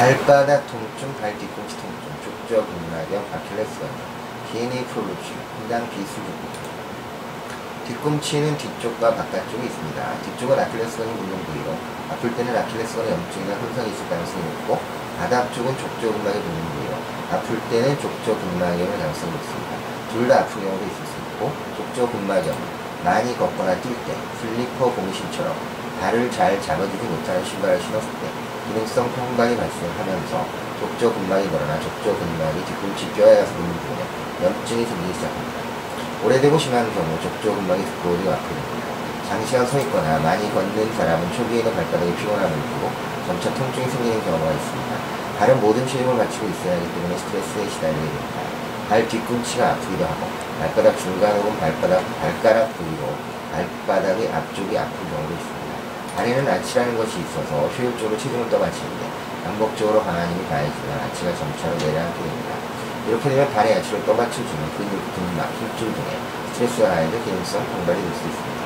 발바닥 0.00 0.66
통증, 0.66 1.12
발 1.20 1.36
뒤꿈치 1.36 1.76
통증, 1.76 2.08
족저 2.24 2.64
근막염, 2.64 3.20
아킬레스건, 3.36 3.84
DNA 4.50 4.82
prolo치, 4.86 5.28
분당 5.60 5.84
비수분. 5.90 6.24
뒤꿈치는 7.86 8.56
뒤쪽과 8.56 9.14
바깥쪽에 9.14 9.62
있습니다. 9.62 10.00
뒤쪽은 10.24 10.58
아킬레스건이 10.58 11.12
붙는 11.12 11.44
부위로 11.44 11.76
아플 12.08 12.34
때는 12.34 12.56
아킬레스건의 12.56 13.12
염증이나 13.12 13.58
손상이 13.60 13.90
있을 13.92 14.08
가능성이 14.08 14.42
높고 14.44 14.80
바닥 15.18 15.52
쪽은 15.52 15.76
족저 15.76 16.08
근막이 16.16 16.40
붙는 16.40 16.60
부위로 16.72 16.94
아플 17.36 17.60
때는 17.68 18.00
족저 18.00 18.40
근막염의 18.40 18.96
가능성이 18.96 19.32
높습니다. 19.32 19.70
둘 20.16 20.26
다 20.28 20.40
아픈 20.40 20.62
경우도 20.64 20.80
있을 20.80 20.96
수 20.96 21.12
있고 21.28 21.52
족저 21.76 22.10
근막염 22.10 22.56
많이 23.04 23.36
걷거나 23.36 23.76
뛸 23.84 23.92
때 24.08 24.16
슬리퍼 24.40 24.90
공신처럼 24.96 25.54
발을 26.00 26.30
잘 26.30 26.56
잡아주지 26.62 27.04
못하는 27.04 27.44
신발을 27.44 27.78
신었을 27.82 28.08
때 28.08 28.39
기능성 28.70 29.10
평방이 29.10 29.56
발생하면서 29.56 30.46
족저 30.78 31.12
근막이 31.12 31.48
늘어나 31.48 31.74
족저 31.80 32.14
근막이 32.14 32.64
뒤꿈치 32.64 33.10
뼈에 33.18 33.40
가서 33.40 33.52
붙는 33.54 33.72
부분에 33.74 34.02
염증이 34.46 34.86
생기기 34.86 35.14
시작합니다. 35.14 35.58
오래되고 36.22 36.56
심한 36.56 36.86
경우 36.94 37.18
족저 37.20 37.50
근막이 37.50 37.82
두꺼워지고 37.82 38.30
아프게 38.30 38.54
됩니다. 38.54 38.86
장시간 39.28 39.66
서 39.66 39.80
있거나 39.80 40.20
많이 40.20 40.48
걷는 40.54 40.94
사람은 40.94 41.32
초기에는 41.32 41.74
발바닥이 41.74 42.14
피곤함을 42.14 42.50
느끼고 42.50 42.90
점차 43.26 43.54
통증이 43.54 43.90
생기는 43.90 44.24
경우가 44.24 44.52
있습니다. 44.52 44.90
다른 45.38 45.60
모든 45.60 45.86
체력을 45.88 46.16
갖추고 46.16 46.46
있어야 46.46 46.76
하기 46.76 46.94
때문에 46.94 47.18
스트레스에 47.18 47.68
시달리게 47.74 48.06
됩니다. 48.06 48.40
발 48.88 49.08
뒤꿈치가 49.08 49.70
아프기도 49.70 50.04
하고 50.04 50.30
발바닥 50.60 50.96
중간 50.98 51.34
혹은 51.38 51.58
발바닥 51.58 52.04
발가락 52.22 52.70
부위로 52.78 53.14
발바닥의 53.50 54.32
앞쪽이 54.32 54.78
아픈 54.78 54.94
경우도 55.10 55.34
있습니다. 55.34 55.69
다리는 56.16 56.46
아치라는 56.46 56.96
것이 56.96 57.20
있어서 57.20 57.66
효율적으로 57.68 58.16
체중을 58.18 58.50
떠받치는데 58.50 59.02
반복적으로 59.44 60.00
힘이 60.00 60.46
가해지면 60.48 60.90
아치가 61.00 61.34
점차로 61.34 61.76
내려앉게 61.78 62.18
됩니다. 62.20 62.50
이렇게 63.08 63.28
되면 63.30 63.52
발의 63.54 63.76
아치를 63.78 64.04
떠받쳐주는 64.04 64.62
근육, 64.76 64.92
근막, 65.14 65.48
힘줄 65.58 65.94
등의 65.94 66.12
스트레스가 66.52 66.88
가해져 66.88 67.16
기능성 67.24 67.64
병발이 67.64 67.98
될 68.02 68.12
수 68.12 68.28
있습니다. 68.28 68.60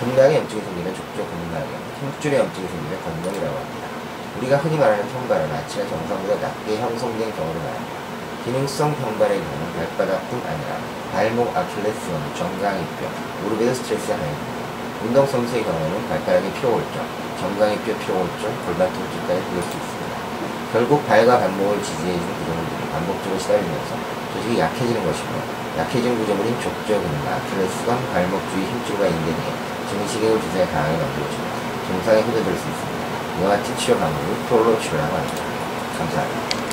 근막에 0.00 0.36
염증이 0.36 0.60
생기면 0.62 0.94
족저 0.94 1.22
근막염, 1.28 1.70
힘줄에 2.00 2.38
염증이 2.38 2.66
생기면 2.66 2.94
건명이라고 3.04 3.56
합니다. 3.56 3.84
우리가 4.38 4.56
흔히 4.58 4.76
말하는 4.78 5.06
평발은 5.08 5.52
아치가 5.52 5.86
정상보다 5.88 6.34
낮게 6.40 6.78
형성된 6.78 7.36
경우를 7.36 7.60
말합니다. 7.60 7.94
기능성 8.44 8.94
평발의 8.96 9.38
경우는 9.38 9.72
발바닥뿐 9.76 10.42
아니라 10.44 10.70
발목, 11.12 11.56
아킬레스건, 11.56 12.34
정강이뼈, 12.36 13.06
무릎에도 13.44 13.74
스트레스가 13.74 14.16
가해집니다. 14.16 14.53
운동선수의 15.04 15.64
경우는 15.64 16.08
발가락의 16.08 16.52
피로골절, 16.54 16.96
정강이뼈 17.40 17.98
피로골절, 17.98 18.42
골반 18.64 18.88
통증까지 18.92 19.40
보일 19.52 19.62
수 19.62 19.76
있습니다. 19.76 20.14
결국 20.72 21.06
발과 21.06 21.38
발목을 21.38 21.82
지지해주는 21.82 22.34
구조물들이 22.38 22.88
반복적으로 22.90 23.38
시달리면서 23.38 23.92
조직이 24.32 24.58
약해지는 24.58 25.04
것이며 25.04 25.30
약해진 25.78 26.18
구조물인 26.18 26.58
족저 26.60 26.98
근막, 26.98 27.28
아킬레스건, 27.36 28.12
발목 28.12 28.40
주위 28.50 28.64
힘줄과 28.64 29.06
인대 29.06 29.28
등의 29.28 29.52
증식의 29.90 30.40
주사에 30.40 30.66
강하게 30.72 30.96
만들어주며 30.96 31.44
증상에 31.86 32.20
후대될 32.22 32.56
수 32.56 32.64
있습니다. 32.64 33.04
이와 33.40 33.48
같은 33.50 33.76
치료 33.76 33.98
방법을 33.98 34.34
프롤로 34.48 34.80
치료라고 34.80 35.14
합니다. 35.14 35.42
감사합니다. 35.98 36.63